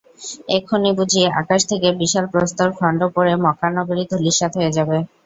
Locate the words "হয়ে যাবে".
4.57-4.97